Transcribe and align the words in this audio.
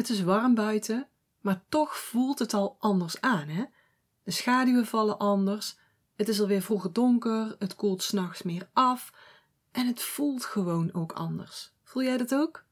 Het 0.00 0.08
is 0.08 0.22
warm 0.22 0.54
buiten, 0.54 1.08
maar 1.40 1.62
toch 1.68 1.96
voelt 1.96 2.38
het 2.38 2.54
al 2.54 2.76
anders 2.78 3.20
aan, 3.20 3.48
hè? 3.48 3.64
De 4.22 4.30
schaduwen 4.30 4.86
vallen 4.86 5.18
anders, 5.18 5.76
het 6.16 6.28
is 6.28 6.40
alweer 6.40 6.62
vroeger 6.62 6.92
donker, 6.92 7.56
het 7.58 7.74
koelt 7.74 8.02
s'nachts 8.02 8.42
meer 8.42 8.68
af 8.72 9.12
en 9.70 9.86
het 9.86 10.02
voelt 10.02 10.44
gewoon 10.44 10.92
ook 10.92 11.12
anders. 11.12 11.72
Voel 11.82 12.02
jij 12.02 12.16
dat 12.16 12.34
ook? 12.34 12.64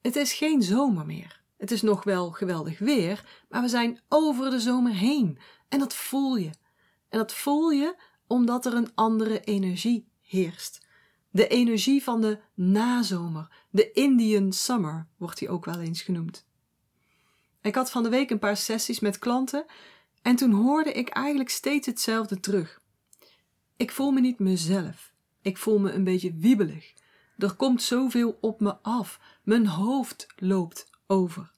Het 0.00 0.16
is 0.16 0.32
geen 0.32 0.62
zomer 0.62 1.06
meer. 1.06 1.42
Het 1.56 1.70
is 1.70 1.82
nog 1.82 2.04
wel 2.04 2.30
geweldig 2.30 2.78
weer, 2.78 3.44
maar 3.48 3.62
we 3.62 3.68
zijn 3.68 4.00
over 4.08 4.50
de 4.50 4.60
zomer 4.60 4.94
heen 4.94 5.38
en 5.68 5.78
dat 5.78 5.94
voel 5.94 6.36
je. 6.36 6.50
En 7.08 7.18
dat 7.18 7.32
voel 7.32 7.70
je 7.70 7.96
omdat 8.26 8.66
er 8.66 8.74
een 8.74 8.94
andere 8.94 9.40
energie 9.40 10.08
heerst. 10.20 10.83
De 11.34 11.48
energie 11.48 12.02
van 12.02 12.20
de 12.20 12.38
nazomer, 12.54 13.48
de 13.70 13.92
Indian 13.92 14.52
Summer 14.52 15.06
wordt 15.16 15.38
die 15.38 15.48
ook 15.48 15.64
wel 15.64 15.80
eens 15.80 16.02
genoemd. 16.02 16.46
Ik 17.62 17.74
had 17.74 17.90
van 17.90 18.02
de 18.02 18.08
week 18.08 18.30
een 18.30 18.38
paar 18.38 18.56
sessies 18.56 19.00
met 19.00 19.18
klanten 19.18 19.64
en 20.22 20.36
toen 20.36 20.52
hoorde 20.52 20.92
ik 20.92 21.08
eigenlijk 21.08 21.50
steeds 21.50 21.86
hetzelfde 21.86 22.40
terug. 22.40 22.82
Ik 23.76 23.90
voel 23.90 24.10
me 24.10 24.20
niet 24.20 24.38
mezelf. 24.38 25.12
Ik 25.42 25.56
voel 25.56 25.78
me 25.78 25.92
een 25.92 26.04
beetje 26.04 26.34
wiebelig. 26.34 26.92
Er 27.38 27.54
komt 27.54 27.82
zoveel 27.82 28.38
op 28.40 28.60
me 28.60 28.76
af. 28.76 29.20
Mijn 29.42 29.66
hoofd 29.66 30.26
loopt 30.36 30.90
over. 31.06 31.52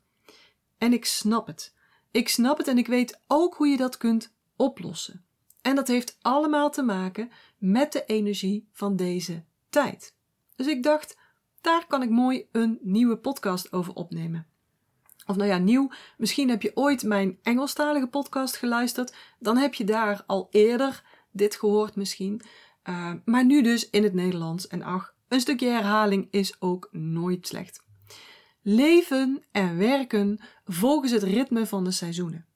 En 0.79 0.93
ik 0.93 1.05
snap 1.05 1.47
het. 1.47 1.75
Ik 2.11 2.29
snap 2.29 2.59
het 2.59 2.69
en 2.69 2.79
ik 2.79 2.87
weet 2.87 3.21
ook 3.27 3.55
hoe 3.55 3.69
je 3.69 3.77
dat 3.77 3.97
kunt 3.97 4.35
oplossen. 4.57 5.25
En 5.63 5.75
dat 5.75 5.89
heeft 5.89 6.19
allemaal 6.21 6.71
te 6.71 6.83
maken 6.83 7.31
met 7.59 7.93
de 7.93 8.05
energie 8.05 8.69
van 8.73 8.97
deze 8.97 9.45
tijd. 9.83 10.15
Dus 10.55 10.67
ik 10.67 10.83
dacht, 10.83 11.17
daar 11.61 11.87
kan 11.87 12.03
ik 12.03 12.11
mooi 12.11 12.49
een 12.53 12.79
nieuwe 12.83 13.17
podcast 13.17 13.73
over 13.73 13.95
opnemen. 13.95 14.47
Of 15.27 15.37
nou 15.37 15.49
ja, 15.49 15.59
nieuw. 15.59 15.91
Misschien 16.17 16.49
heb 16.49 16.63
je 16.63 16.77
ooit 16.77 17.03
mijn 17.03 17.39
Engelstalige 17.43 18.07
podcast 18.07 18.57
geluisterd. 18.57 19.15
Dan 19.39 19.57
heb 19.57 19.75
je 19.75 19.85
daar 19.85 20.23
al 20.27 20.49
eerder 20.51 21.03
dit 21.31 21.57
gehoord 21.57 21.97
misschien. 21.97 22.41
Uh, 22.85 23.13
maar 23.25 23.45
nu 23.45 23.63
dus 23.63 23.91
in 23.91 24.03
het 24.03 24.15
Nederlands. 24.15 24.67
En 24.67 24.83
ach, 24.83 25.15
een 25.29 25.41
stukje 25.41 25.69
herhaling 25.69 26.29
is 26.31 26.61
ook 26.61 26.89
nooit 26.93 27.47
slecht. 27.47 27.85
Leven 28.63 29.45
en 29.53 29.79
werken 29.79 30.41
volgens 30.65 31.13
het 31.13 31.23
ritme 31.23 31.67
van 31.67 31.85
de 31.85 31.91
seizoenen. 31.91 32.47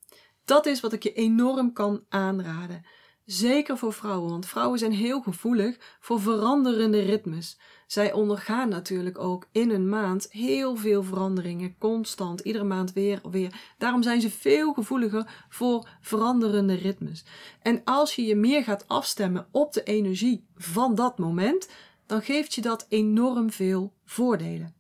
Dat 0.44 0.66
is 0.66 0.80
wat 0.80 0.92
ik 0.92 1.02
je 1.02 1.12
enorm 1.12 1.72
kan 1.72 2.04
aanraden. 2.08 2.84
Zeker 3.24 3.78
voor 3.78 3.92
vrouwen, 3.92 4.30
want 4.30 4.46
vrouwen 4.46 4.78
zijn 4.78 4.92
heel 4.92 5.20
gevoelig 5.20 5.76
voor 6.00 6.20
veranderende 6.20 7.00
ritmes. 7.00 7.58
Zij 7.86 8.12
ondergaan 8.12 8.68
natuurlijk 8.68 9.18
ook 9.18 9.48
in 9.52 9.70
een 9.70 9.88
maand 9.88 10.26
heel 10.30 10.76
veel 10.76 11.02
veranderingen, 11.02 11.78
constant, 11.78 12.40
iedere 12.40 12.64
maand 12.64 12.92
weer, 12.92 13.20
weer. 13.30 13.60
Daarom 13.78 14.02
zijn 14.02 14.20
ze 14.20 14.30
veel 14.30 14.72
gevoeliger 14.72 15.44
voor 15.48 15.88
veranderende 16.00 16.74
ritmes. 16.74 17.24
En 17.62 17.84
als 17.84 18.14
je 18.14 18.24
je 18.24 18.36
meer 18.36 18.62
gaat 18.62 18.88
afstemmen 18.88 19.48
op 19.50 19.72
de 19.72 19.82
energie 19.82 20.46
van 20.56 20.94
dat 20.94 21.18
moment, 21.18 21.68
dan 22.06 22.22
geeft 22.22 22.54
je 22.54 22.60
dat 22.60 22.86
enorm 22.88 23.50
veel 23.50 23.92
voordelen. 24.04 24.74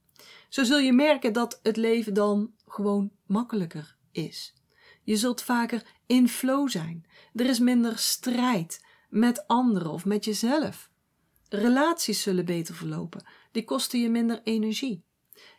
Zo 0.48 0.64
zul 0.64 0.78
je 0.78 0.92
merken 0.92 1.32
dat 1.32 1.60
het 1.62 1.76
leven 1.76 2.14
dan 2.14 2.52
gewoon 2.66 3.10
makkelijker 3.26 3.96
is. 4.12 4.54
Je 5.02 5.16
zult 5.16 5.42
vaker 5.42 5.82
in 6.06 6.28
flow 6.28 6.68
zijn. 6.68 7.06
Er 7.34 7.46
is 7.46 7.58
minder 7.58 7.98
strijd 7.98 8.84
met 9.08 9.46
anderen 9.46 9.90
of 9.90 10.04
met 10.04 10.24
jezelf. 10.24 10.90
Relaties 11.48 12.22
zullen 12.22 12.44
beter 12.44 12.74
verlopen. 12.74 13.24
Die 13.52 13.64
kosten 13.64 14.00
je 14.00 14.08
minder 14.08 14.40
energie. 14.44 15.04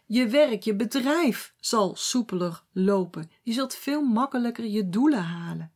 Je 0.06 0.28
werk, 0.28 0.64
je 0.64 0.75
bedrijf 0.75 1.53
zal 1.59 1.95
soepeler 1.95 2.64
lopen. 2.72 3.31
Je 3.44 3.53
zult 3.53 3.75
veel 3.75 4.02
makkelijker 4.02 4.66
je 4.66 4.89
doelen 4.89 5.23
halen. 5.23 5.72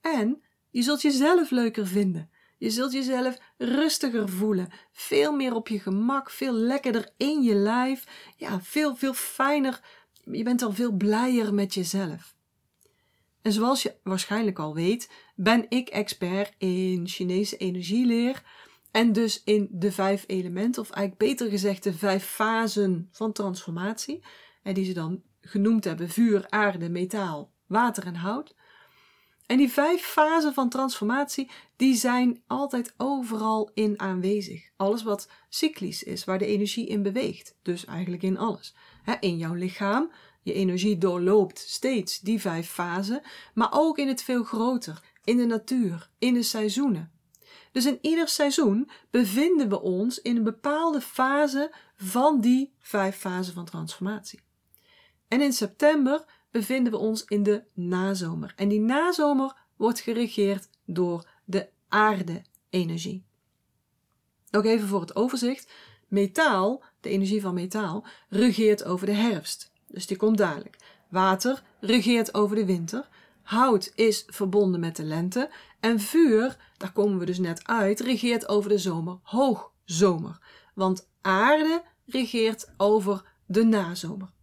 En 0.00 0.42
je 0.70 0.82
zult 0.82 1.02
jezelf 1.02 1.50
leuker 1.50 1.86
vinden. 1.86 2.30
Je 2.58 2.70
zult 2.70 2.92
jezelf 2.92 3.38
rustiger 3.58 4.28
voelen, 4.28 4.68
veel 4.92 5.32
meer 5.32 5.54
op 5.54 5.68
je 5.68 5.80
gemak, 5.80 6.30
veel 6.30 6.52
lekkerder 6.52 7.10
in 7.16 7.42
je 7.42 7.54
lijf. 7.54 8.32
Ja, 8.36 8.60
veel, 8.60 8.96
veel 8.96 9.14
fijner. 9.14 9.80
Je 10.24 10.42
bent 10.42 10.62
al 10.62 10.72
veel 10.72 10.92
blijer 10.92 11.54
met 11.54 11.74
jezelf. 11.74 12.35
En 13.46 13.52
zoals 13.52 13.82
je 13.82 13.94
waarschijnlijk 14.02 14.58
al 14.58 14.74
weet, 14.74 15.10
ben 15.34 15.66
ik 15.68 15.88
expert 15.88 16.54
in 16.58 17.08
Chinese 17.08 17.56
energieleer 17.56 18.42
en 18.90 19.12
dus 19.12 19.42
in 19.44 19.68
de 19.70 19.92
vijf 19.92 20.24
elementen, 20.26 20.82
of 20.82 20.90
eigenlijk 20.90 21.30
beter 21.30 21.50
gezegd 21.50 21.82
de 21.82 21.92
vijf 21.92 22.24
fasen 22.24 23.08
van 23.12 23.32
transformatie, 23.32 24.24
en 24.62 24.74
die 24.74 24.84
ze 24.84 24.92
dan 24.92 25.22
genoemd 25.40 25.84
hebben: 25.84 26.08
vuur, 26.08 26.46
aarde, 26.48 26.88
metaal, 26.88 27.52
water 27.66 28.06
en 28.06 28.14
hout. 28.14 28.54
En 29.46 29.56
die 29.56 29.72
vijf 29.72 30.02
fasen 30.02 30.54
van 30.54 30.68
transformatie, 30.68 31.50
die 31.76 31.94
zijn 31.94 32.42
altijd 32.46 32.94
overal 32.96 33.70
in 33.74 34.00
aanwezig. 34.00 34.70
Alles 34.76 35.02
wat 35.02 35.30
cyclisch 35.48 36.02
is, 36.02 36.24
waar 36.24 36.38
de 36.38 36.46
energie 36.46 36.86
in 36.86 37.02
beweegt. 37.02 37.56
Dus 37.62 37.84
eigenlijk 37.84 38.22
in 38.22 38.38
alles. 38.38 38.74
in 39.20 39.36
jouw 39.36 39.54
lichaam, 39.54 40.10
je 40.46 40.52
energie 40.52 40.98
doorloopt 40.98 41.58
steeds 41.58 42.20
die 42.20 42.40
vijf 42.40 42.70
fasen, 42.70 43.22
maar 43.54 43.68
ook 43.72 43.98
in 43.98 44.08
het 44.08 44.22
veel 44.22 44.44
groter, 44.44 45.02
in 45.24 45.36
de 45.36 45.44
natuur, 45.44 46.10
in 46.18 46.34
de 46.34 46.42
seizoenen. 46.42 47.10
Dus 47.72 47.86
in 47.86 47.98
ieder 48.00 48.28
seizoen 48.28 48.90
bevinden 49.10 49.68
we 49.68 49.80
ons 49.80 50.22
in 50.22 50.36
een 50.36 50.44
bepaalde 50.44 51.00
fase 51.00 51.74
van 51.96 52.40
die 52.40 52.72
vijf 52.78 53.16
fasen 53.16 53.54
van 53.54 53.64
transformatie. 53.64 54.40
En 55.28 55.40
in 55.40 55.52
september 55.52 56.24
bevinden 56.50 56.92
we 56.92 56.98
ons 56.98 57.24
in 57.24 57.42
de 57.42 57.62
nazomer. 57.72 58.52
En 58.56 58.68
die 58.68 58.80
nazomer 58.80 59.56
wordt 59.76 60.00
geregeerd 60.00 60.68
door 60.84 61.28
de 61.44 61.68
aarde-energie. 61.88 63.24
Nog 64.50 64.64
even 64.64 64.88
voor 64.88 65.00
het 65.00 65.16
overzicht. 65.16 65.72
Metaal, 66.08 66.82
de 67.00 67.08
energie 67.08 67.40
van 67.40 67.54
metaal, 67.54 68.06
regeert 68.28 68.84
over 68.84 69.06
de 69.06 69.12
herfst. 69.12 69.74
Dus 69.86 70.06
die 70.06 70.16
komt 70.16 70.38
dadelijk. 70.38 70.76
Water 71.08 71.62
regeert 71.80 72.34
over 72.34 72.56
de 72.56 72.64
winter. 72.64 73.08
Hout 73.42 73.92
is 73.94 74.24
verbonden 74.26 74.80
met 74.80 74.96
de 74.96 75.04
lente. 75.04 75.50
En 75.80 76.00
vuur, 76.00 76.56
daar 76.76 76.92
komen 76.92 77.18
we 77.18 77.24
dus 77.24 77.38
net 77.38 77.66
uit, 77.66 78.00
regeert 78.00 78.48
over 78.48 78.70
de 78.70 78.78
zomer, 78.78 79.18
hoogzomer. 79.22 80.38
Want 80.74 81.08
aarde 81.20 81.82
regeert 82.06 82.72
over 82.76 83.22
de 83.46 83.64
nazomer. 83.64 84.34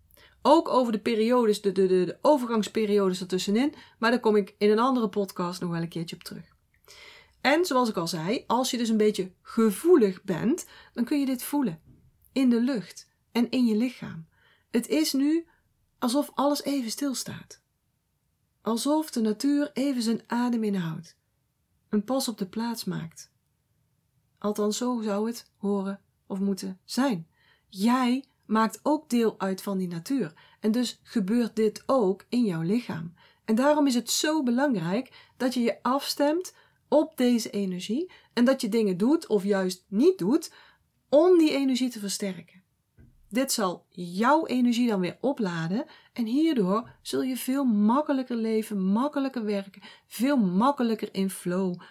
Ook 0.42 0.70
over 0.70 0.92
de 0.92 1.00
periodes, 1.00 1.62
de, 1.62 1.72
de, 1.72 1.88
de, 1.88 2.06
de 2.06 2.18
overgangsperiodes 2.22 3.20
ertussenin. 3.20 3.74
Maar 4.00 4.12
daar 4.12 4.20
kom 4.20 4.36
ik 4.36 4.56
in 4.58 4.72
een 4.72 4.80
andere 4.80 5.10
podcast 5.10 5.62
nog 5.62 5.70
wel 5.70 5.81
een 5.81 5.88
keertje 5.88 6.16
op 6.16 6.24
terug. 6.24 6.54
En 7.42 7.66
zoals 7.66 7.90
ik 7.90 7.98
al 7.98 8.08
zei, 8.08 8.44
als 8.48 8.72
je 8.72 8.78
dus 8.78 8.90
een 8.90 8.98
beetje 8.98 9.31
gevoelig 9.42 10.24
bent, 10.24 10.66
dan 10.94 11.04
kun 11.04 11.20
je 11.20 11.25
dit 11.25 11.44
voelen. 11.44 11.80
In 12.31 12.50
de 12.50 12.62
lucht 12.62 13.10
en 13.31 13.50
in 13.50 13.66
je 13.66 13.75
lichaam. 13.75 14.28
Het 14.73 14.88
is 14.88 15.13
nu 15.13 15.45
alsof 16.00 16.31
alles 16.34 16.63
even 16.63 16.91
stilstaat. 16.91 17.61
Alsof 18.61 19.11
de 19.11 19.22
natuur 19.22 19.72
even 19.73 20.01
zijn 20.01 20.22
adem 20.28 20.63
inhoudt. 20.63 21.17
Een 21.89 22.03
pas 22.03 22.28
op 22.28 22.38
de 22.38 22.47
plaats 22.47 22.83
maakt. 22.83 23.31
Althans, 24.38 24.78
zo 24.78 25.01
zou 25.01 25.28
het 25.28 25.51
horen 25.57 26.01
of 26.28 26.39
moeten 26.39 26.79
zijn. 26.85 27.28
Jij 27.69 28.23
maakt 28.45 28.79
ook 28.83 29.09
deel 29.09 29.39
uit 29.39 29.62
van 29.62 29.78
die 29.78 29.88
natuur. 29.88 30.33
En 30.59 30.72
dus 30.72 31.00
gebeurt 31.03 31.56
dit 31.56 31.83
ook 31.85 32.25
in 32.29 32.45
jouw 32.45 32.62
lichaam. 32.62 33.13
En 33.45 33.56
daarom 33.56 33.88
is 33.88 33.95
het 33.95 34.09
zo 34.09 34.44
belangrijk 34.44 35.31
dat 35.38 35.53
je 35.53 35.59
je 35.59 35.81
afstemt 35.81 36.53
op 36.88 37.17
deze 37.17 37.50
energie 37.50 38.12
en 38.33 38.45
dat 38.45 38.62
je 38.62 38.69
dingen 38.69 38.97
doet 38.97 39.28
of 39.28 39.44
juist 39.44 39.85
niet 39.88 40.17
doet 40.17 40.51
om 41.09 41.38
die 41.38 41.51
energie 41.51 41.89
te 41.89 42.00
versterken. 42.00 42.62
Dit 43.33 43.51
zal 43.51 43.85
jouw 43.89 44.45
energie 44.45 44.88
dan 44.88 44.99
weer 44.99 45.17
opladen 45.21 45.85
en 46.13 46.25
hierdoor 46.25 46.89
zul 47.01 47.21
je 47.21 47.38
veel 47.38 47.63
makkelijker 47.63 48.35
leven, 48.35 48.81
makkelijker 48.81 49.45
werken, 49.45 49.81
veel 50.07 50.38
makkelijker 50.38 51.09
in 51.12 51.30
flow 51.30 51.81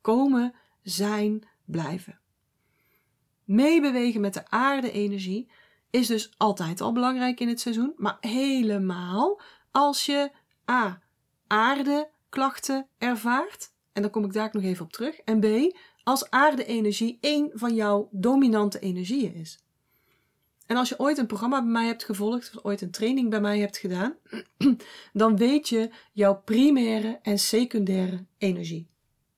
komen, 0.00 0.54
zijn, 0.82 1.42
blijven. 1.64 2.20
Meebewegen 3.44 4.20
met 4.20 4.34
de 4.34 4.50
aarde-energie 4.50 5.50
is 5.90 6.06
dus 6.06 6.34
altijd 6.36 6.80
al 6.80 6.92
belangrijk 6.92 7.40
in 7.40 7.48
het 7.48 7.60
seizoen, 7.60 7.92
maar 7.96 8.16
helemaal 8.20 9.40
als 9.70 10.06
je 10.06 10.30
A. 10.70 11.02
aardeklachten 11.46 12.86
ervaart, 12.98 13.72
en 13.92 14.02
dan 14.02 14.10
kom 14.10 14.24
ik 14.24 14.32
daar 14.32 14.48
nog 14.52 14.62
even 14.62 14.84
op 14.84 14.92
terug, 14.92 15.16
en 15.16 15.40
B. 15.40 15.76
als 16.02 16.30
aarde-energie 16.30 17.18
één 17.20 17.50
van 17.52 17.74
jouw 17.74 18.08
dominante 18.10 18.78
energieën 18.78 19.34
is. 19.34 19.64
En 20.70 20.76
als 20.76 20.88
je 20.88 20.98
ooit 20.98 21.18
een 21.18 21.26
programma 21.26 21.62
bij 21.62 21.70
mij 21.70 21.86
hebt 21.86 22.04
gevolgd, 22.04 22.56
of 22.56 22.64
ooit 22.64 22.80
een 22.80 22.90
training 22.90 23.30
bij 23.30 23.40
mij 23.40 23.58
hebt 23.58 23.76
gedaan, 23.76 24.14
dan 25.12 25.36
weet 25.36 25.68
je 25.68 25.90
jouw 26.12 26.42
primaire 26.44 27.18
en 27.22 27.38
secundaire 27.38 28.24
energie. 28.38 28.88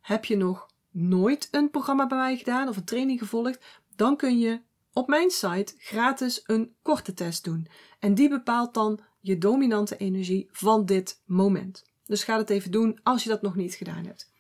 Heb 0.01 0.25
je 0.25 0.37
nog 0.37 0.67
nooit 0.91 1.49
een 1.51 1.71
programma 1.71 2.07
bij 2.07 2.19
mij 2.19 2.37
gedaan 2.37 2.69
of 2.69 2.77
een 2.77 2.85
training 2.85 3.19
gevolgd, 3.19 3.65
dan 3.97 4.17
kun 4.17 4.39
je 4.39 4.61
op 4.93 5.09
mijn 5.09 5.31
site 5.31 5.75
gratis 5.79 6.43
een 6.47 6.75
korte 6.83 7.15
test 7.15 7.45
doen. 7.45 7.67
En 7.99 8.15
die 8.15 8.29
bepaalt 8.29 8.75
dan 8.75 9.01
je 9.21 9.39
dominante 9.39 9.97
energie 9.97 10.49
van 10.51 10.87
dit 10.87 11.23
moment. 11.25 11.85
Dus 12.05 12.25
ga 12.25 12.39
het 12.39 12.51
even 12.51 12.71
doen 12.71 13.01
als 13.03 13.23
je 13.23 13.29
dat 13.29 13.43
nog 13.43 13.57
niet 13.57 13.75
gedaan 13.75 14.05
hebt. 14.05 14.33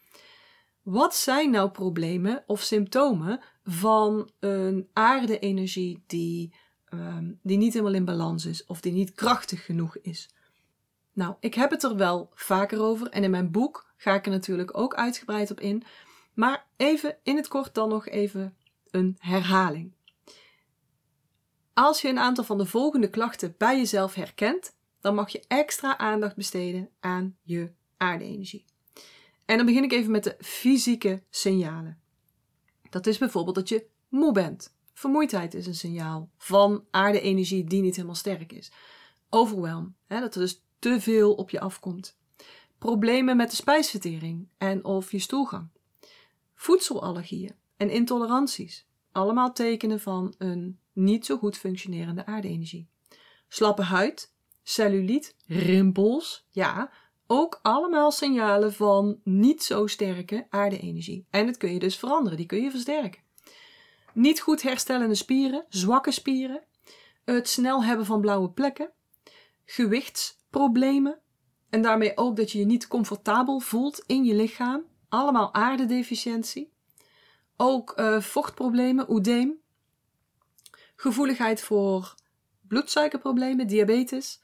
Wat 0.83 1.15
zijn 1.15 1.51
nou 1.51 1.71
problemen 1.71 2.45
of 2.47 2.61
symptomen 2.61 3.41
van 3.65 4.31
een 4.41 4.89
aarde-energie 4.93 6.03
die, 6.07 6.55
um, 6.95 7.39
die 7.43 7.57
niet 7.57 7.73
helemaal 7.73 7.95
in 7.95 8.05
balans 8.05 8.47
is 8.47 8.67
of 8.67 8.81
die 8.81 8.93
niet 8.93 9.13
krachtig 9.13 9.65
genoeg 9.65 9.97
is? 9.97 10.29
Nou, 11.13 11.35
ik 11.41 11.55
heb 11.55 11.71
het 11.71 11.83
er 11.83 11.97
wel 11.97 12.31
vaker 12.35 12.81
over 12.81 13.09
en 13.09 13.25
in 13.25 13.31
mijn 13.31 13.51
boek 13.51 13.93
ga 13.97 14.15
ik 14.15 14.25
er 14.25 14.33
natuurlijk 14.33 14.79
ook 14.79 14.95
uitgebreid 14.95 15.51
op 15.51 15.61
in. 15.61 15.83
Maar 16.35 16.67
even 16.77 17.17
in 17.23 17.37
het 17.37 17.49
kort 17.49 17.75
dan 17.75 17.89
nog 17.89 18.09
even 18.09 18.57
een 18.91 19.17
herhaling. 19.19 19.93
Als 21.75 22.01
je 22.01 22.09
een 22.09 22.19
aantal 22.19 22.45
van 22.45 22.59
de 22.59 22.67
volgende 22.67 23.11
klachten 23.11 23.55
bij 23.59 23.77
jezelf 23.77 24.15
herkent, 24.15 24.77
dan 25.01 25.15
mag 25.15 25.29
je 25.29 25.45
extra 25.49 25.99
aandacht 25.99 26.37
besteden 26.37 26.89
aan 27.01 27.37
je 27.43 27.73
aarde-energie. 27.97 28.65
En 29.45 29.57
dan 29.57 29.67
begin 29.67 29.85
ik 29.85 29.93
even 29.93 30.11
met 30.11 30.25
de 30.25 30.37
fysieke 30.41 31.23
signalen. 31.31 32.01
Dat 32.91 33.07
is 33.07 33.19
bijvoorbeeld 33.19 33.55
dat 33.55 33.69
je 33.69 33.87
moe 34.09 34.33
bent. 34.33 34.75
Vermoeidheid 34.93 35.55
is 35.55 35.67
een 35.67 35.75
signaal 35.75 36.31
van 36.37 36.85
aarde-energie 36.91 37.65
die 37.65 37.83
niet 37.83 37.95
helemaal 37.95 38.17
sterk 38.17 38.53
is. 38.53 38.73
Overwhelm, 39.31 39.95
hè, 40.07 40.21
dat 40.21 40.35
er 40.35 40.41
dus 40.41 40.63
te 40.79 41.01
veel 41.01 41.35
op 41.35 41.51
je 41.51 41.61
afkomt. 41.61 42.17
Problemen 42.79 43.37
met 43.37 43.51
de 43.51 43.57
spijsvertering 43.57 44.49
en 44.59 44.85
of 44.85 45.13
je 45.13 45.19
stoelgang. 45.19 45.69
Voedselallergieën 46.55 47.55
en 47.77 47.91
intoleranties. 47.91 48.87
Allemaal 49.13 49.53
tekenen 49.53 50.01
van 50.01 50.35
een 50.39 50.79
niet 50.93 51.27
zo 51.27 51.37
goed 51.37 51.57
functionerende 51.57 52.27
aarde-energie. 52.27 52.89
Slappe 53.49 53.83
huid, 53.83 54.35
celluliet, 54.63 55.37
rimpels, 55.47 56.47
ja, 56.51 56.93
ook 57.27 57.59
allemaal 57.63 58.11
signalen 58.11 58.73
van 58.73 59.21
niet 59.25 59.63
zo 59.63 59.87
sterke 59.87 60.47
aarde-energie. 60.51 61.27
En 61.31 61.47
dat 61.47 61.57
kun 61.57 61.73
je 61.73 61.79
dus 61.79 61.99
veranderen, 61.99 62.37
die 62.37 62.47
kun 62.47 62.63
je 62.63 62.71
versterken. 62.71 63.22
Niet 64.13 64.41
goed 64.41 64.63
herstellende 64.63 65.15
spieren, 65.15 65.65
zwakke 65.69 66.11
spieren, 66.11 66.63
het 67.25 67.49
snel 67.49 67.85
hebben 67.85 68.07
van 68.07 68.21
blauwe 68.21 68.51
plekken, 68.51 68.91
gewichtsproblemen 69.65 71.19
en 71.71 71.83
daarmee 71.83 72.17
ook 72.17 72.37
dat 72.37 72.51
je 72.51 72.59
je 72.59 72.65
niet 72.65 72.89
comfortabel 72.89 73.61
voelt 73.61 74.03
in 74.07 74.25
je 74.25 74.35
lichaam, 74.35 74.85
allemaal 75.09 75.55
aardedeficiëntie. 75.55 76.73
Ook 77.57 77.93
uh, 77.97 78.21
vochtproblemen, 78.21 79.11
oedeem, 79.11 79.61
gevoeligheid 80.97 81.61
voor 81.61 82.15
bloedsuikerproblemen, 82.69 83.67
diabetes, 83.67 84.42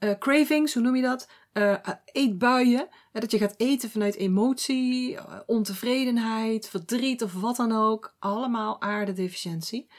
uh, 0.00 0.18
cravings, 0.18 0.74
hoe 0.74 0.82
noem 0.82 0.96
je 0.96 1.02
dat? 1.02 1.28
Uh, 1.52 1.76
eetbuien, 2.04 2.88
dat 3.12 3.30
je 3.30 3.38
gaat 3.38 3.54
eten 3.56 3.90
vanuit 3.90 4.14
emotie, 4.14 5.18
ontevredenheid, 5.46 6.68
verdriet 6.68 7.22
of 7.22 7.32
wat 7.32 7.56
dan 7.56 7.72
ook. 7.72 8.16
Allemaal 8.18 8.80
aardedeficiëntie. 8.80 9.90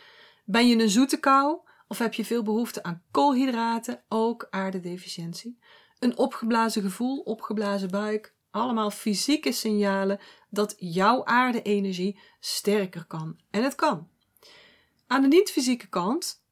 Ben 0.45 0.67
je 0.67 0.81
een 0.81 0.89
zoete 0.89 1.19
kou 1.19 1.59
of 1.87 1.97
heb 1.97 2.13
je 2.13 2.25
veel 2.25 2.43
behoefte 2.43 2.83
aan 2.83 3.03
koolhydraten? 3.11 4.03
Ook 4.07 4.47
aardedeficiëntie. 4.49 5.59
Een 5.99 6.17
opgeblazen 6.17 6.81
gevoel, 6.81 7.19
opgeblazen 7.19 7.89
buik. 7.89 8.35
Allemaal 8.51 8.91
fysieke 8.91 9.51
signalen 9.51 10.19
dat 10.49 10.75
jouw 10.77 11.25
aarde-energie 11.25 12.19
sterker 12.39 13.05
kan. 13.05 13.39
En 13.51 13.63
het 13.63 13.75
kan. 13.75 14.07
Aan 15.07 15.21
de 15.21 15.27
niet-fysieke 15.27 15.87
kant 15.87 16.43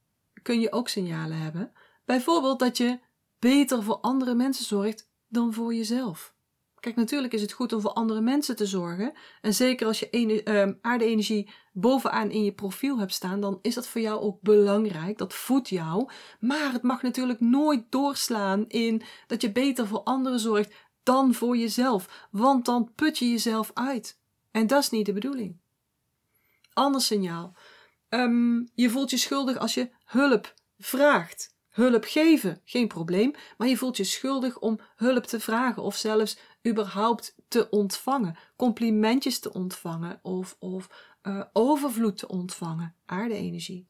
kun 0.41 0.59
je 0.59 0.71
ook 0.71 0.89
signalen 0.89 1.38
hebben. 1.38 1.71
Bijvoorbeeld 2.05 2.59
dat 2.59 2.77
je 2.77 2.99
beter 3.39 3.84
voor 3.84 3.98
andere 3.98 4.36
mensen 4.36 4.66
zorgt 4.66 5.10
dan 5.28 5.54
voor 5.54 5.74
jezelf. 5.74 6.36
Kijk, 6.80 6.95
natuurlijk 6.95 7.34
is 7.34 7.42
het 7.42 7.51
goed 7.51 7.74
om 7.74 7.81
voor 7.81 7.92
andere 7.94 8.22
mensen 8.22 8.56
te 8.56 8.66
zorgen. 8.66 9.13
En 9.42 9.54
zeker 9.54 9.88
als 9.88 10.00
je 10.00 10.44
uh, 10.44 10.74
aarde-energie 10.81 11.50
bovenaan 11.74 12.31
in 12.31 12.44
je 12.44 12.54
profiel 12.54 13.00
hebt 13.00 13.13
staan, 13.13 13.42
dan 13.42 13.60
is 13.62 13.74
dat 13.74 13.88
voor 13.88 14.01
jou 14.01 14.22
ook 14.22 14.42
belangrijk. 14.42 15.18
Dat 15.18 15.34
voedt 15.34 15.69
jou. 15.69 16.10
Maar 16.39 16.72
het 16.72 16.81
mag 16.81 17.01
natuurlijk 17.01 17.39
nooit 17.39 17.86
doorslaan 17.89 18.68
in 18.68 19.01
dat 19.28 19.42
je 19.42 19.51
beter 19.51 19.88
voor 19.88 20.04
anderen 20.04 20.40
zorgt 20.40 20.74
dan 21.04 21.33
voor 21.33 21.57
jezelf. 21.57 22.28
Want 22.31 22.66
dan 22.66 22.92
put 22.95 23.18
je 23.18 23.30
jezelf 23.30 23.72
uit. 23.74 24.19
En 24.51 24.68
dat 24.68 24.81
is 24.81 24.90
niet 24.90 25.06
de 25.06 25.13
bedoeling. 25.13 25.60
Ander 26.74 27.01
signaal. 27.01 27.56
Um, 28.10 28.69
je 28.74 28.90
voelt 28.90 29.10
je 29.10 29.18
schuldig 29.18 29.57
als 29.57 29.74
je 29.74 29.90
hulp 30.06 30.54
vraagt. 30.78 31.56
Hulp 31.77 32.03
geven, 32.03 32.62
geen 32.65 32.88
probleem, 32.88 33.33
maar 33.57 33.68
je 33.68 33.77
voelt 33.77 33.97
je 33.97 34.03
schuldig 34.03 34.59
om 34.59 34.79
hulp 34.95 35.24
te 35.24 35.39
vragen 35.39 35.83
of 35.83 35.95
zelfs 35.95 36.38
überhaupt 36.68 37.35
te 37.47 37.69
ontvangen, 37.69 38.38
complimentjes 38.56 39.39
te 39.39 39.53
ontvangen 39.53 40.19
of, 40.21 40.56
of 40.59 40.89
uh, 41.24 41.44
overvloed 41.53 42.18
te 42.18 42.27
ontvangen, 42.27 42.95
aarde-energie. 43.06 43.85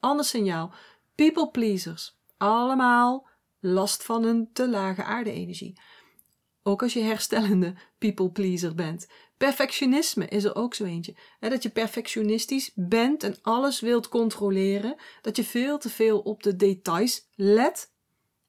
Ander 0.00 0.24
signaal, 0.24 0.72
people 1.14 1.50
pleasers, 1.50 2.16
allemaal 2.36 3.28
last 3.60 4.04
van 4.04 4.24
een 4.24 4.52
te 4.52 4.68
lage 4.68 5.04
aarde-energie. 5.04 5.80
Ook 6.62 6.82
als 6.82 6.92
je 6.92 7.02
herstellende 7.02 7.74
people 7.98 8.30
pleaser 8.30 8.74
bent. 8.74 9.08
Perfectionisme 9.46 10.26
is 10.26 10.44
er 10.44 10.54
ook 10.54 10.74
zo 10.74 10.84
eentje. 10.84 11.14
dat 11.38 11.62
je 11.62 11.70
perfectionistisch 11.70 12.70
bent 12.74 13.22
en 13.22 13.36
alles 13.42 13.80
wilt 13.80 14.08
controleren. 14.08 14.96
Dat 15.22 15.36
je 15.36 15.44
veel 15.44 15.78
te 15.78 15.90
veel 15.90 16.18
op 16.18 16.42
de 16.42 16.56
details 16.56 17.28
let. 17.34 17.92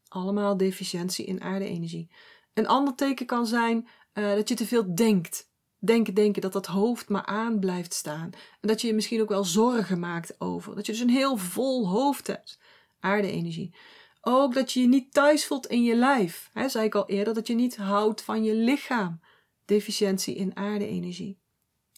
Allemaal 0.07 0.57
deficiëntie 0.57 1.25
in 1.25 1.41
aarde-energie. 1.41 2.11
Een 2.53 2.67
ander 2.67 2.95
teken 2.95 3.25
kan 3.25 3.45
zijn 3.45 3.87
uh, 4.13 4.33
dat 4.33 4.49
je 4.49 4.55
te 4.55 4.65
veel 4.65 4.95
denkt. 4.95 5.49
Denken, 5.79 6.13
denken, 6.13 6.41
dat 6.41 6.53
dat 6.53 6.65
hoofd 6.65 7.09
maar 7.09 7.25
aan 7.25 7.59
blijft 7.59 7.93
staan. 7.93 8.29
En 8.61 8.67
dat 8.67 8.81
je 8.81 8.87
je 8.87 8.93
misschien 8.93 9.21
ook 9.21 9.29
wel 9.29 9.43
zorgen 9.43 9.99
maakt 9.99 10.41
over. 10.41 10.75
Dat 10.75 10.85
je 10.85 10.91
dus 10.91 11.01
een 11.01 11.09
heel 11.09 11.37
vol 11.37 11.87
hoofd 11.87 12.27
hebt. 12.27 12.59
Aarde-energie. 12.99 13.75
Ook 14.21 14.53
dat 14.53 14.71
je 14.71 14.81
je 14.81 14.87
niet 14.87 15.13
thuis 15.13 15.45
voelt 15.45 15.67
in 15.67 15.83
je 15.83 15.95
lijf. 15.95 16.49
He, 16.53 16.69
zei 16.69 16.85
ik 16.85 16.95
al 16.95 17.07
eerder, 17.07 17.33
dat 17.33 17.47
je 17.47 17.53
niet 17.53 17.77
houdt 17.77 18.21
van 18.21 18.43
je 18.43 18.55
lichaam. 18.55 19.19
Deficiëntie 19.71 20.35
in 20.35 20.55
aarde-energie. 20.55 21.39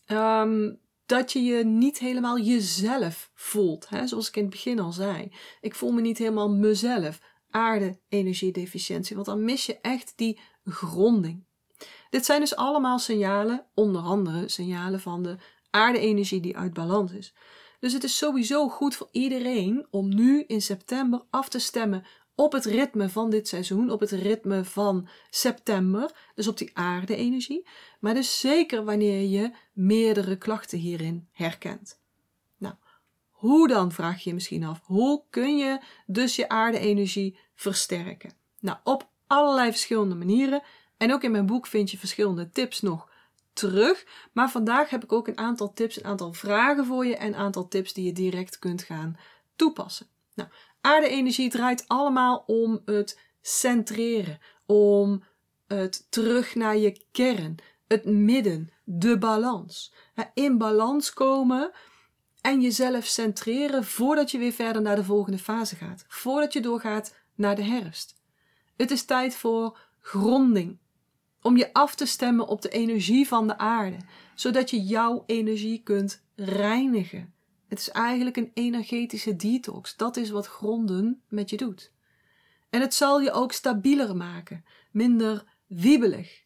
Um, 0.08 0.82
dat 1.06 1.32
je 1.32 1.44
je 1.44 1.66
niet 1.66 2.00
helemaal 2.00 2.40
jezelf 2.40 3.32
voelt. 3.34 3.90
Hè? 3.90 4.08
Zoals 4.08 4.28
ik 4.28 4.36
in 4.36 4.42
het 4.42 4.52
begin 4.52 4.80
al 4.80 4.92
zei. 4.92 5.32
Ik 5.62 5.76
voel 5.76 5.92
me 5.92 6.02
niet 6.02 6.18
helemaal 6.18 6.50
mezelf. 6.50 7.20
Aarde-energiedeficiëntie. 7.50 9.16
Want 9.16 9.28
dan 9.28 9.44
mis 9.44 9.66
je 9.66 9.80
echt 9.82 10.14
die 10.16 10.40
gronding. 10.64 11.46
Dit 12.10 12.26
zijn 12.26 12.40
dus 12.40 12.56
allemaal 12.56 13.00
signalen, 13.00 13.66
onder 13.74 14.02
andere 14.02 14.50
signalen 14.50 15.00
van 15.00 15.24
de 15.24 15.38
aarde-energie 15.70 16.42
die 16.42 16.58
uit 16.58 16.74
balans 16.74 17.12
is. 17.12 17.34
Dus 17.80 17.94
het 17.94 18.04
is 18.04 18.18
sowieso 18.18 18.70
goed 18.70 18.96
voor 18.96 19.10
iedereen 19.12 19.88
om 19.90 20.16
nu 20.16 20.44
in 20.48 20.62
september 20.62 21.26
af 21.30 21.50
te 21.50 21.60
stemmen 21.60 22.06
op 22.36 22.52
het 22.52 22.66
ritme 22.66 23.10
van 23.10 23.30
dit 23.30 23.48
seizoen, 23.48 23.92
op 23.92 24.00
het 24.00 24.12
ritme 24.12 24.66
van 24.66 25.08
september, 25.30 26.12
dus 26.36 26.48
op 26.48 26.58
die 26.58 26.72
aarde-energie. 26.74 27.68
Maar 28.00 28.14
dus 28.14 28.40
zeker 28.40 28.84
wanneer 28.84 29.30
je 29.30 29.52
meerdere 29.74 30.38
klachten 30.38 30.78
hierin 30.78 31.28
herkent. 31.32 32.00
Nou, 32.58 32.76
hoe 33.30 33.68
dan, 33.68 33.92
vraag 33.92 34.24
je 34.24 34.30
je 34.30 34.36
misschien 34.36 34.64
af. 34.64 34.82
Hoe 34.84 35.24
kun 35.30 35.58
je 35.58 35.80
dus 36.06 36.36
je 36.36 36.50
aarde-energie 36.50 37.38
versterken? 37.56 38.34
Nou, 38.60 38.78
op 38.84 39.10
allerlei 39.28 39.72
verschillende 39.72 40.16
manieren. 40.16 40.62
En 40.98 41.14
ook 41.14 41.24
in 41.24 41.32
mijn 41.32 41.46
boek 41.46 41.68
vind 41.68 41.92
je 41.92 41.98
verschillende 41.98 42.50
tips 42.50 42.82
nog 42.82 43.12
terug. 43.54 44.06
Maar 44.32 44.52
vandaag 44.52 44.90
heb 44.90 45.04
ik 45.04 45.12
ook 45.12 45.28
een 45.28 45.38
aantal 45.38 45.74
tips, 45.74 45.98
een 45.98 46.06
aantal 46.06 46.34
vragen 46.34 46.86
voor 46.86 47.06
je 47.06 47.18
en 47.18 47.28
een 47.28 47.36
aantal 47.36 47.68
tips 47.68 47.94
die 47.94 48.06
je 48.06 48.14
direct 48.14 48.60
kunt 48.60 48.84
gaan 48.84 49.18
toepassen. 49.56 50.08
Nou, 50.34 50.50
aarde-energie 50.84 51.50
draait 51.50 51.84
allemaal 51.88 52.44
om 52.48 52.82
het 52.86 53.20
centreren, 53.42 54.40
om 54.66 55.24
het 55.68 56.08
terug 56.10 56.56
naar 56.56 56.78
je 56.78 57.06
kern, 57.12 57.56
het 57.88 58.06
midden, 58.06 58.72
de 58.84 59.18
balans. 59.18 59.94
In 60.34 60.58
balans 60.58 61.14
komen 61.14 61.72
en 62.42 62.62
jezelf 62.62 63.06
centreren 63.06 63.84
voordat 63.84 64.32
je 64.32 64.38
weer 64.38 64.52
verder 64.52 64.82
naar 64.82 64.96
de 64.96 65.04
volgende 65.04 65.38
fase 65.38 65.76
gaat, 65.76 66.06
voordat 66.08 66.54
je 66.54 66.62
doorgaat 66.62 67.16
naar 67.36 67.56
de 67.56 67.64
herfst. 67.64 68.22
Het 68.76 68.92
is 68.92 69.06
tijd 69.06 69.36
voor 69.36 69.80
gronding, 70.00 70.80
om 71.42 71.58
je 71.58 71.74
af 71.74 71.96
te 71.96 72.06
stemmen 72.06 72.48
op 72.48 72.62
de 72.62 72.70
energie 72.70 73.28
van 73.28 73.48
de 73.48 73.58
aarde, 73.58 73.98
zodat 74.36 74.70
je 74.70 74.84
jouw 74.84 75.24
energie 75.26 75.84
kunt 75.84 76.24
reinigen. 76.36 77.34
Het 77.74 77.82
is 77.82 77.90
eigenlijk 77.90 78.38
een 78.38 78.52
energetische 78.54 79.36
detox. 79.36 79.96
Dat 79.96 80.18
is 80.18 80.30
wat 80.30 80.48
gronden 80.48 81.22
met 81.30 81.50
je 81.50 81.58
doet. 81.58 81.92
En 82.70 82.82
het 82.82 82.94
zal 82.94 83.22
je 83.22 83.32
ook 83.32 83.52
stabieler 83.52 84.16
maken, 84.16 84.66
minder 84.92 85.44
wiebelig. 85.68 86.42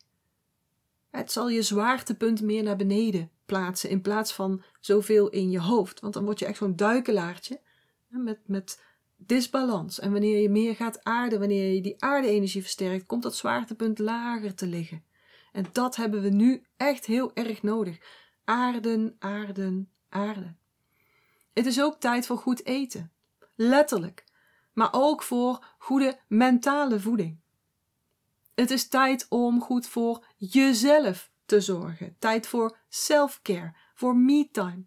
Het 1.09 1.31
zal 1.31 1.49
je 1.49 1.61
zwaartepunt 1.61 2.41
meer 2.41 2.63
naar 2.63 2.75
beneden 2.75 3.31
plaatsen 3.45 3.89
in 3.89 4.01
plaats 4.01 4.33
van 4.33 4.63
zoveel 4.79 5.29
in 5.29 5.49
je 5.49 5.59
hoofd. 5.59 5.99
Want 5.99 6.13
dan 6.13 6.23
word 6.23 6.39
je 6.39 6.45
echt 6.45 6.57
zo'n 6.57 6.75
duikelaartje 6.75 7.59
met, 8.07 8.39
met 8.45 8.83
disbalans. 9.15 9.99
En 9.99 10.11
wanneer 10.11 10.41
je 10.41 10.49
meer 10.49 10.75
gaat 10.75 11.03
aarden, 11.03 11.39
wanneer 11.39 11.73
je 11.73 11.81
die 11.81 12.03
aarde-energie 12.03 12.61
versterkt, 12.61 13.05
komt 13.05 13.23
dat 13.23 13.35
zwaartepunt 13.35 13.99
lager 13.99 14.55
te 14.55 14.67
liggen. 14.67 15.03
En 15.51 15.65
dat 15.71 15.95
hebben 15.95 16.21
we 16.21 16.29
nu 16.29 16.63
echt 16.77 17.05
heel 17.05 17.31
erg 17.33 17.63
nodig. 17.63 17.97
Aarden, 18.43 19.15
aarden, 19.19 19.89
aarden. 20.09 20.57
Het 21.57 21.65
is 21.65 21.81
ook 21.81 21.99
tijd 21.99 22.25
voor 22.25 22.37
goed 22.37 22.65
eten. 22.65 23.11
Letterlijk. 23.55 24.23
Maar 24.73 24.89
ook 24.91 25.23
voor 25.23 25.75
goede 25.77 26.19
mentale 26.27 26.99
voeding. 26.99 27.39
Het 28.55 28.71
is 28.71 28.87
tijd 28.87 29.25
om 29.29 29.61
goed 29.61 29.87
voor 29.87 30.25
jezelf 30.35 31.31
te 31.45 31.61
zorgen. 31.61 32.15
Tijd 32.19 32.47
voor 32.47 32.77
self-care, 32.89 33.73
voor 33.93 34.17
me-time. 34.17 34.85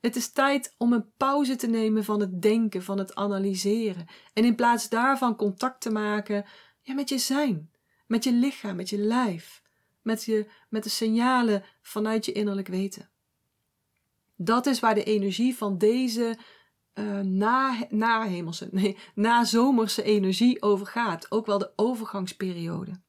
Het 0.00 0.16
is 0.16 0.32
tijd 0.32 0.74
om 0.78 0.92
een 0.92 1.12
pauze 1.16 1.56
te 1.56 1.66
nemen 1.66 2.04
van 2.04 2.20
het 2.20 2.42
denken, 2.42 2.82
van 2.82 2.98
het 2.98 3.14
analyseren. 3.14 4.06
En 4.32 4.44
in 4.44 4.54
plaats 4.54 4.88
daarvan 4.88 5.36
contact 5.36 5.80
te 5.80 5.90
maken 5.90 6.44
ja, 6.80 6.94
met 6.94 7.08
je 7.08 7.18
zijn, 7.18 7.70
met 8.06 8.24
je 8.24 8.32
lichaam, 8.32 8.76
met 8.76 8.90
je 8.90 8.98
lijf, 8.98 9.62
met, 10.02 10.24
je, 10.24 10.50
met 10.68 10.82
de 10.82 10.90
signalen 10.90 11.64
vanuit 11.82 12.24
je 12.24 12.32
innerlijk 12.32 12.68
weten. 12.68 13.11
Dat 14.44 14.66
is 14.66 14.80
waar 14.80 14.94
de 14.94 15.04
energie 15.04 15.56
van 15.56 15.78
deze 15.78 16.38
uh, 16.94 17.20
na, 17.20 17.86
nahemelse, 17.88 18.68
nee, 18.70 18.96
nazomerse 19.14 20.02
energie 20.02 20.62
over 20.62 20.86
gaat. 20.86 21.26
Ook 21.30 21.46
wel 21.46 21.58
de 21.58 21.72
overgangsperiode. 21.76 23.00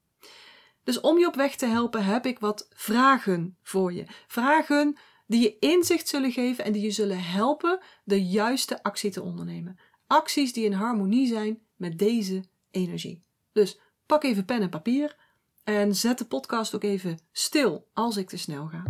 Dus 0.84 1.00
om 1.00 1.20
je 1.20 1.28
op 1.28 1.36
weg 1.36 1.56
te 1.56 1.66
helpen 1.66 2.06
heb 2.06 2.26
ik 2.26 2.40
wat 2.40 2.68
vragen 2.70 3.58
voor 3.62 3.94
je. 3.94 4.06
Vragen 4.28 4.98
die 5.28 5.42
je 5.42 5.60
inzicht 5.60 6.08
zullen 6.08 6.32
geven 6.32 6.64
en 6.64 6.72
die 6.72 6.82
je 6.82 6.92
zullen 6.92 7.24
helpen 7.24 7.80
de 8.04 8.26
juiste 8.26 8.84
actie 8.84 9.12
te 9.12 9.22
ondernemen. 9.22 9.80
Acties 10.08 10.54
die 10.54 10.66
in 10.66 10.74
harmonie 10.74 11.28
zijn 11.28 11.62
met 11.76 12.00
deze 12.00 12.44
energie. 12.72 13.24
Dus 13.52 13.80
pak 14.06 14.24
even 14.24 14.46
pen 14.46 14.62
en 14.62 14.70
papier 14.70 15.16
en 15.64 15.96
zet 15.96 16.18
de 16.18 16.26
podcast 16.26 16.76
ook 16.76 16.84
even 16.84 17.20
stil 17.32 17.88
als 17.94 18.18
ik 18.18 18.30
te 18.30 18.38
snel 18.38 18.68
ga. 18.68 18.84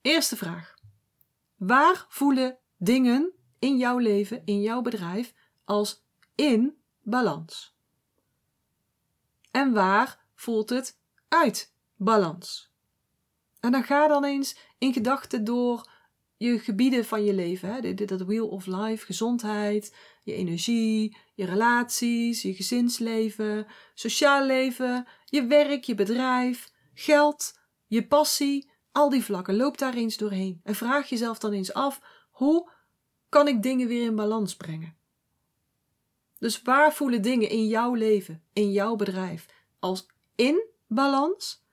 Eerste 0.00 0.36
vraag. 0.36 0.75
Waar 1.56 2.06
voelen 2.08 2.58
dingen 2.76 3.32
in 3.58 3.76
jouw 3.76 3.98
leven, 3.98 4.42
in 4.44 4.60
jouw 4.60 4.82
bedrijf, 4.82 5.34
als 5.64 6.04
in 6.34 6.76
balans? 7.02 7.76
En 9.50 9.72
waar 9.72 10.24
voelt 10.34 10.70
het 10.70 10.98
uit 11.28 11.74
balans? 11.96 12.72
En 13.60 13.72
dan 13.72 13.84
ga 13.84 14.08
dan 14.08 14.24
eens 14.24 14.56
in 14.78 14.92
gedachten 14.92 15.44
door 15.44 15.90
je 16.36 16.58
gebieden 16.58 17.04
van 17.04 17.24
je 17.24 17.34
leven. 17.34 17.74
Hè? 17.74 17.94
Dat 17.94 18.22
wheel 18.22 18.48
of 18.48 18.66
life, 18.66 19.04
gezondheid, 19.04 19.94
je 20.22 20.32
energie, 20.32 21.16
je 21.34 21.44
relaties, 21.44 22.42
je 22.42 22.54
gezinsleven, 22.54 23.66
sociaal 23.94 24.46
leven, 24.46 25.06
je 25.24 25.46
werk, 25.46 25.84
je 25.84 25.94
bedrijf, 25.94 26.70
geld, 26.94 27.58
je 27.86 28.06
passie, 28.06 28.70
al 28.96 29.10
die 29.10 29.24
vlakken. 29.24 29.56
Loop 29.56 29.78
daar 29.78 29.94
eens 29.94 30.16
doorheen 30.16 30.60
en 30.62 30.74
vraag 30.74 31.08
jezelf 31.08 31.38
dan 31.38 31.52
eens 31.52 31.72
af: 31.72 32.00
hoe 32.30 32.70
kan 33.28 33.48
ik 33.48 33.62
dingen 33.62 33.88
weer 33.88 34.04
in 34.04 34.16
balans 34.16 34.56
brengen? 34.56 34.96
Dus 36.38 36.62
waar 36.62 36.92
voelen 36.92 37.22
dingen 37.22 37.48
in 37.48 37.66
jouw 37.66 37.94
leven, 37.94 38.42
in 38.52 38.72
jouw 38.72 38.96
bedrijf, 38.96 39.46
als 39.78 40.06
in 40.34 40.66
balans? 40.86 41.64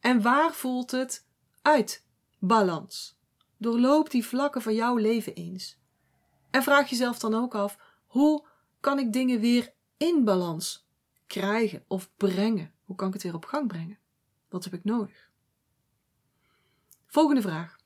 En 0.00 0.22
waar 0.22 0.54
voelt 0.54 0.90
het 0.90 1.26
uit 1.62 2.06
balans? 2.38 3.18
Doorloop 3.56 4.10
die 4.10 4.26
vlakken 4.26 4.62
van 4.62 4.74
jouw 4.74 4.96
leven 4.96 5.34
eens. 5.34 5.78
En 6.50 6.62
vraag 6.62 6.90
jezelf 6.90 7.18
dan 7.18 7.34
ook 7.34 7.54
af: 7.54 7.78
hoe 8.06 8.46
kan 8.80 8.98
ik 8.98 9.12
dingen 9.12 9.40
weer 9.40 9.72
in 9.96 10.24
balans 10.24 10.88
krijgen 11.26 11.84
of 11.88 12.10
brengen? 12.16 12.74
Hoe 12.84 12.96
kan 12.96 13.06
ik 13.08 13.12
het 13.12 13.22
weer 13.22 13.34
op 13.34 13.44
gang 13.44 13.68
brengen? 13.68 13.98
Wat 14.48 14.64
heb 14.64 14.72
ik 14.72 14.84
nodig? 14.84 15.29
Volgende 17.10 17.42
vraag. 17.42 17.76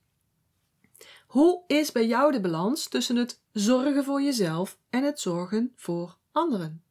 Hoe 1.27 1.65
is 1.67 1.93
bij 1.93 2.07
jou 2.07 2.33
de 2.33 2.41
balans 2.41 2.89
tussen 2.89 3.17
het 3.17 3.41
zorgen 3.53 4.05
voor 4.05 4.23
jezelf 4.23 4.79
en 4.91 5.05
het 5.05 5.21
zorgen 5.21 5.73
voor 5.77 6.19
anderen? 6.33 6.83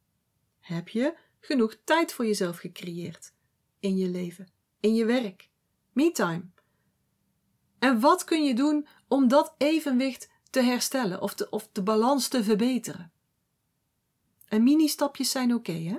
Heb 0.60 0.88
je 0.88 1.16
genoeg 1.40 1.76
tijd 1.84 2.12
voor 2.12 2.26
jezelf 2.26 2.58
gecreëerd 2.58 3.32
in 3.80 3.96
je 3.96 4.08
leven, 4.08 4.48
in 4.80 4.94
je 4.94 5.04
werk, 5.04 5.48
me-time? 5.92 6.44
En 7.78 8.00
wat 8.00 8.24
kun 8.24 8.44
je 8.44 8.54
doen 8.54 8.86
om 9.08 9.28
dat 9.28 9.54
evenwicht 9.58 10.30
te 10.50 10.60
herstellen 10.60 11.20
of 11.20 11.34
de, 11.34 11.50
of 11.50 11.68
de 11.72 11.82
balans 11.82 12.28
te 12.28 12.44
verbeteren? 12.44 13.12
En 14.48 14.62
mini-stapjes 14.62 15.30
zijn 15.30 15.54
oké, 15.54 15.72
hè? 15.72 15.98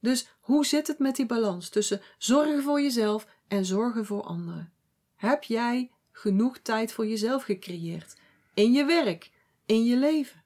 Dus 0.00 0.28
hoe 0.40 0.66
zit 0.66 0.86
het 0.86 0.98
met 0.98 1.16
die 1.16 1.26
balans 1.26 1.68
tussen 1.68 2.00
zorgen 2.18 2.62
voor 2.62 2.80
jezelf 2.80 3.26
en 3.48 3.64
zorgen 3.64 4.06
voor 4.06 4.22
anderen? 4.22 4.72
Heb 5.18 5.42
jij 5.44 5.90
genoeg 6.10 6.58
tijd 6.58 6.92
voor 6.92 7.06
jezelf 7.06 7.42
gecreëerd? 7.42 8.16
In 8.54 8.72
je 8.72 8.84
werk, 8.84 9.30
in 9.66 9.84
je 9.84 9.96
leven? 9.96 10.42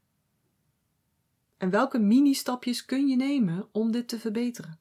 En 1.57 1.71
welke 1.71 1.99
mini-stapjes 1.99 2.85
kun 2.85 3.07
je 3.07 3.17
nemen 3.17 3.69
om 3.73 3.91
dit 3.91 4.09
te 4.09 4.19
verbeteren? 4.19 4.79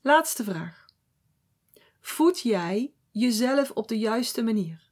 Laatste 0.00 0.44
vraag. 0.44 0.86
Voed 2.00 2.40
jij 2.40 2.92
jezelf 3.10 3.70
op 3.70 3.88
de 3.88 3.98
juiste 3.98 4.42
manier? 4.42 4.90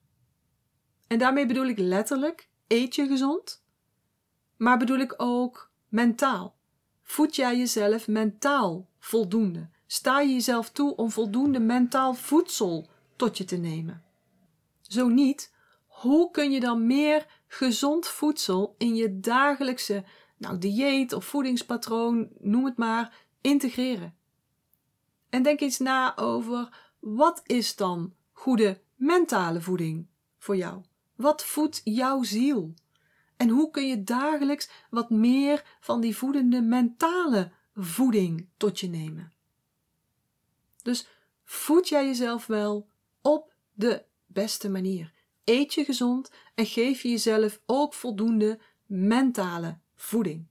En 1.07 1.19
daarmee 1.19 1.47
bedoel 1.47 1.67
ik 1.67 1.79
letterlijk, 1.79 2.49
eet 2.67 2.95
je 2.95 3.07
gezond? 3.07 3.65
Maar 4.57 4.79
bedoel 4.79 4.99
ik 4.99 5.15
ook 5.17 5.71
mentaal? 5.89 6.57
Voed 7.03 7.37
jij 7.37 7.59
jezelf 7.59 8.09
mentaal 8.09 8.89
voldoende? 8.99 9.71
Sta 9.93 10.21
je 10.21 10.33
jezelf 10.33 10.71
toe 10.71 10.97
om 10.97 11.11
voldoende 11.11 11.61
mentaal 11.61 12.15
voedsel 12.15 12.89
tot 13.17 13.39
je 13.39 13.45
te 13.45 13.57
nemen? 13.57 14.03
Zo 14.81 15.09
niet, 15.09 15.55
hoe 15.87 16.31
kun 16.31 16.51
je 16.51 16.61
dan 16.61 16.87
meer 16.87 17.27
gezond 17.47 18.07
voedsel 18.07 18.75
in 18.79 18.95
je 18.95 19.21
dagelijkse 19.21 20.05
nou, 20.37 20.59
dieet 20.59 21.13
of 21.13 21.25
voedingspatroon, 21.25 22.29
noem 22.39 22.65
het 22.65 22.77
maar, 22.77 23.27
integreren? 23.41 24.15
En 25.29 25.43
denk 25.43 25.61
eens 25.61 25.79
na 25.79 26.17
over 26.17 26.93
wat 26.99 27.43
is 27.47 27.77
dan 27.77 28.15
goede 28.33 28.81
mentale 28.95 29.61
voeding 29.61 30.07
voor 30.39 30.57
jou? 30.57 30.83
Wat 31.17 31.45
voedt 31.45 31.81
jouw 31.85 32.23
ziel? 32.23 32.75
En 33.37 33.49
hoe 33.49 33.71
kun 33.71 33.87
je 33.87 34.05
dagelijks 34.05 34.71
wat 34.91 35.11
meer 35.11 35.79
van 35.81 36.01
die 36.01 36.17
voedende 36.17 36.63
mentale 36.63 37.53
voeding 37.75 38.49
tot 38.57 38.81
je 38.81 38.89
nemen? 38.89 39.33
Dus 40.83 41.07
voed 41.45 41.89
jij 41.89 42.07
jezelf 42.07 42.47
wel 42.47 42.89
op 43.23 43.53
de 43.73 44.05
beste 44.27 44.71
manier. 44.71 45.13
Eet 45.45 45.75
je 45.75 45.85
gezond 45.85 46.31
en 46.55 46.67
geef 46.67 47.03
je 47.03 47.09
jezelf 47.09 47.61
ook 47.67 47.95
voldoende 47.95 48.61
mentale 48.87 49.79
voeding. 49.95 50.47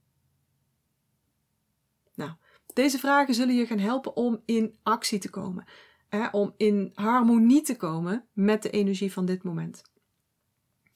Nou, 2.14 2.30
deze 2.74 2.98
vragen 2.98 3.34
zullen 3.34 3.54
je 3.54 3.66
gaan 3.66 3.78
helpen 3.78 4.16
om 4.16 4.42
in 4.44 4.78
actie 4.82 5.18
te 5.18 5.30
komen. 5.30 5.64
Hè, 6.08 6.28
om 6.28 6.54
in 6.56 6.90
harmonie 6.94 7.62
te 7.62 7.76
komen 7.76 8.26
met 8.32 8.62
de 8.62 8.70
energie 8.70 9.12
van 9.12 9.24
dit 9.24 9.42
moment. 9.42 9.82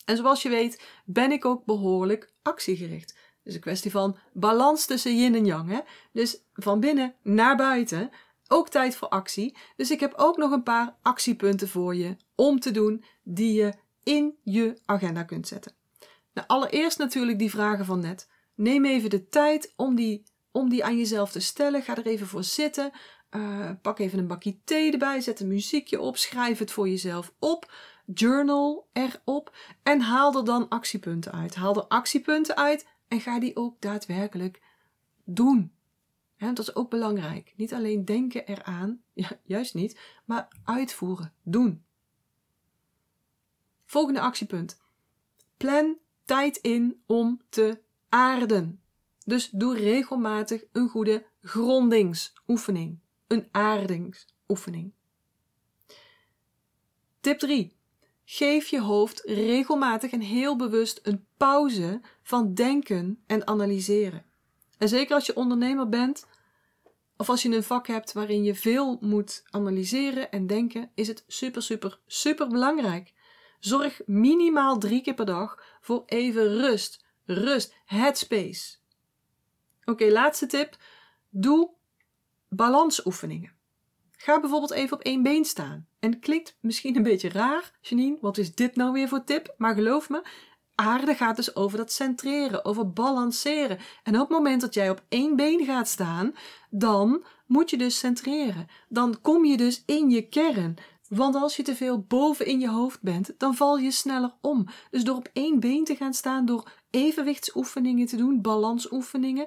En 0.05 0.17
zoals 0.17 0.43
je 0.43 0.49
weet 0.49 0.83
ben 1.05 1.33
ik 1.33 1.45
ook 1.45 1.65
behoorlijk 1.65 2.33
actiegericht. 2.43 3.19
Dus 3.43 3.55
een 3.55 3.61
kwestie 3.61 3.91
van 3.91 4.17
balans 4.33 4.87
tussen 4.87 5.17
yin 5.17 5.35
en 5.35 5.45
yang. 5.45 5.69
Hè? 5.69 5.81
Dus 6.13 6.43
van 6.53 6.81
binnen 6.81 7.15
naar 7.23 7.57
buiten 7.57 8.11
ook 8.49 8.69
tijd 8.69 8.97
voor 8.97 9.09
actie. 9.09 9.57
Dus 9.77 9.91
ik 9.91 10.01
heb 10.01 10.15
ook 10.17 10.37
nog 10.37 10.51
een 10.51 10.63
paar 10.63 10.97
actiepunten 11.03 11.69
voor 11.69 11.95
je 11.95 12.17
om 12.35 12.61
te 12.61 12.71
doen 12.71 13.05
die 13.23 13.53
je 13.53 13.73
in 14.03 14.35
je 14.43 14.79
agenda 14.85 15.23
kunt 15.23 15.49
zetten. 15.49 15.73
Nou, 16.33 16.47
allereerst 16.47 16.99
natuurlijk 16.99 17.39
die 17.39 17.51
vragen 17.51 17.85
van 17.85 18.01
net. 18.01 18.29
Neem 18.55 18.85
even 18.85 19.11
de 19.11 19.29
tijd 19.29 19.73
om 19.77 19.95
die, 19.95 20.23
om 20.51 20.69
die 20.69 20.85
aan 20.85 20.99
jezelf 20.99 21.31
te 21.31 21.41
stellen. 21.41 21.83
Ga 21.83 21.97
er 21.97 22.07
even 22.07 22.27
voor 22.27 22.45
zitten. 22.45 22.91
Uh, 23.31 23.71
pak 23.83 23.99
even 23.99 24.19
een 24.19 24.27
bakje 24.27 24.59
thee 24.65 24.93
erbij. 24.93 25.21
Zet 25.21 25.41
een 25.41 25.49
muziekje 25.49 26.01
op. 26.01 26.17
Schrijf 26.17 26.59
het 26.59 26.71
voor 26.71 26.89
jezelf 26.89 27.33
op. 27.39 27.73
Journal 28.07 28.89
erop. 28.93 29.57
En 29.83 30.01
haal 30.01 30.37
er 30.37 30.45
dan 30.45 30.69
actiepunten 30.69 31.33
uit. 31.33 31.55
Haal 31.55 31.77
er 31.77 31.87
actiepunten 31.87 32.57
uit 32.57 32.87
en 33.09 33.21
ga 33.21 33.41
die 33.41 33.57
ook 33.57 33.81
daadwerkelijk 33.81 34.61
doen 35.25 35.74
dat 36.39 36.59
is 36.59 36.75
ook 36.75 36.91
belangrijk. 36.91 37.53
Niet 37.57 37.75
alleen 37.75 38.05
denken 38.05 38.47
eraan, 38.47 39.03
ja, 39.13 39.41
juist 39.43 39.75
niet, 39.75 40.01
maar 40.25 40.49
uitvoeren, 40.65 41.35
doen. 41.43 41.85
Volgende 43.85 44.21
actiepunt. 44.21 44.83
Plan 45.57 45.99
tijd 46.25 46.57
in 46.57 47.03
om 47.07 47.41
te 47.49 47.83
aarden. 48.09 48.83
Dus 49.25 49.49
doe 49.51 49.77
regelmatig 49.77 50.65
een 50.73 50.89
goede 50.89 51.27
grondingsoefening, 51.41 52.99
een 53.27 53.49
aardingsoefening. 53.51 54.93
Tip 57.21 57.39
3. 57.39 57.77
Geef 58.25 58.67
je 58.67 58.81
hoofd 58.81 59.21
regelmatig 59.21 60.11
en 60.11 60.21
heel 60.21 60.57
bewust 60.57 61.01
een 61.03 61.27
pauze 61.37 62.01
van 62.23 62.55
denken 62.55 63.23
en 63.27 63.47
analyseren. 63.47 64.25
En 64.79 64.89
zeker 64.89 65.15
als 65.15 65.27
je 65.27 65.37
ondernemer 65.37 65.89
bent, 65.89 66.27
of 67.17 67.29
als 67.29 67.43
je 67.43 67.57
een 67.57 67.63
vak 67.63 67.87
hebt 67.87 68.13
waarin 68.13 68.45
je 68.45 68.55
veel 68.55 68.99
moet 69.01 69.45
analyseren 69.51 70.31
en 70.31 70.47
denken, 70.47 70.91
is 70.95 71.09
het 71.09 71.25
super, 71.27 71.63
super, 71.63 72.01
super 72.07 72.49
belangrijk. 72.49 73.13
Zorg 73.59 74.01
minimaal 74.07 74.79
drie 74.79 75.03
keer 75.03 75.15
per 75.15 75.27
dag 75.27 75.79
voor 75.81 76.03
even 76.07 76.49
rust. 76.49 77.05
Rust, 77.25 77.75
headspace. 77.85 78.77
Oké, 79.85 80.11
laatste 80.11 80.47
tip. 80.47 80.77
Doe 81.31 81.71
balansoefeningen. 82.49 83.53
Ga 84.11 84.41
bijvoorbeeld 84.41 84.73
even 84.73 84.97
op 84.97 85.03
één 85.03 85.23
been 85.23 85.45
staan. 85.45 85.87
En 85.99 86.21
klinkt 86.21 86.57
misschien 86.61 86.97
een 86.97 87.03
beetje 87.03 87.29
raar, 87.29 87.73
Janine, 87.81 88.19
wat 88.21 88.39
is 88.39 88.55
dit 88.55 88.77
nou 88.77 88.93
weer 88.93 89.09
voor 89.09 89.25
tip? 89.25 89.55
Maar 89.57 89.75
geloof 89.75 90.09
me, 90.09 90.23
aarde 90.75 91.15
gaat 91.15 91.37
dus 91.37 91.57
over 91.57 91.79
dat 91.79 91.93
centreren, 91.93 92.65
over 92.65 92.93
balanceren. 92.93 93.79
En 94.03 94.15
op 94.15 94.21
het 94.21 94.39
moment 94.39 94.61
dat 94.61 94.75
jij 94.75 94.91
op 94.91 95.05
één 95.09 95.37
been 95.37 95.65
gaat 95.65 95.89
staan, 95.89 96.35
dan 96.71 97.25
moet 97.47 97.71
je 97.71 97.77
dus 97.77 97.99
centreren. 97.99 98.67
Dan 98.89 99.21
kom 99.21 99.45
je 99.45 99.57
dus 99.57 99.83
in 99.87 100.11
je 100.11 100.29
kern. 100.29 100.77
Want 101.09 101.35
als 101.35 101.57
je 101.57 101.63
te 101.63 101.77
veel 101.77 102.01
boven 102.01 102.47
in 102.47 102.61
je 102.61 102.69
hoofd 102.69 103.03
bent, 103.03 103.35
dan 103.39 103.55
val 103.55 103.79
je 103.79 103.91
sneller 103.91 104.35
om. 104.41 104.67
Dus 104.91 105.05
door 105.05 105.17
op 105.17 105.29
één 105.33 105.61
been 105.61 105.85
te 105.85 105.97
gaan 105.97 106.15
staan, 106.15 106.47
door 106.47 106.71
evenwichtsoefeningen 106.91 108.07
te 108.07 108.17
doen, 108.17 108.41
balansoefeningen, 108.41 109.47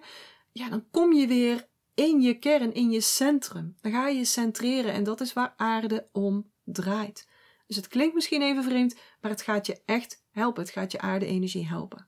ja, 0.51 0.69
dan 0.69 0.85
kom 0.91 1.13
je 1.13 1.27
weer 1.27 1.67
in 1.93 2.21
je 2.21 2.39
kern, 2.39 2.73
in 2.73 2.91
je 2.91 3.01
centrum. 3.01 3.75
Dan 3.81 3.91
ga 3.91 4.07
je 4.07 4.25
centreren 4.25 4.93
en 4.93 5.03
dat 5.03 5.21
is 5.21 5.33
waar 5.33 5.53
aarde 5.57 6.09
om 6.11 6.51
draait. 6.63 7.27
Dus 7.67 7.75
het 7.75 7.87
klinkt 7.87 8.13
misschien 8.13 8.41
even 8.41 8.63
vreemd, 8.63 8.95
maar 9.21 9.31
het 9.31 9.41
gaat 9.41 9.65
je 9.65 9.81
echt 9.85 10.25
helpen. 10.37 10.63
Het 10.63 10.71
gaat 10.71 10.91
je 10.91 10.99
aarde-energie 10.99 11.67
helpen. 11.67 12.07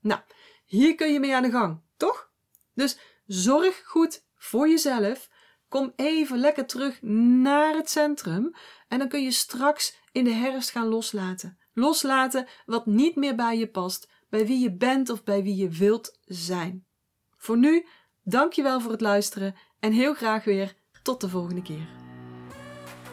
Nou, 0.00 0.20
hier 0.64 0.94
kun 0.94 1.12
je 1.12 1.20
mee 1.20 1.34
aan 1.34 1.42
de 1.42 1.50
gang, 1.50 1.80
toch? 1.96 2.30
Dus 2.74 2.98
zorg 3.26 3.82
goed 3.84 4.24
voor 4.36 4.68
jezelf. 4.68 5.28
Kom 5.68 5.92
even 5.96 6.38
lekker 6.38 6.66
terug 6.66 7.02
naar 7.02 7.74
het 7.74 7.90
centrum. 7.90 8.54
En 8.88 8.98
dan 8.98 9.08
kun 9.08 9.22
je 9.22 9.30
straks 9.30 9.98
in 10.12 10.24
de 10.24 10.32
herfst 10.32 10.70
gaan 10.70 10.86
loslaten. 10.86 11.58
Loslaten 11.72 12.46
wat 12.66 12.86
niet 12.86 13.16
meer 13.16 13.34
bij 13.34 13.58
je 13.58 13.68
past, 13.68 14.10
bij 14.28 14.46
wie 14.46 14.58
je 14.58 14.76
bent 14.76 15.10
of 15.10 15.24
bij 15.24 15.42
wie 15.42 15.56
je 15.56 15.68
wilt 15.68 16.18
zijn. 16.24 16.86
Voor 17.36 17.58
nu, 17.58 17.86
dankjewel 18.22 18.80
voor 18.80 18.90
het 18.90 19.00
luisteren 19.00 19.54
en 19.80 19.92
heel 19.92 20.14
graag 20.14 20.44
weer 20.44 20.76
tot 21.02 21.20
de 21.20 21.28
volgende 21.28 21.62
keer. 21.62 21.99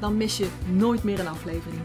dan 0.00 0.16
mis 0.16 0.36
je 0.36 0.48
nooit 0.72 1.02
meer 1.02 1.20
een 1.20 1.28
aflevering. 1.28 1.82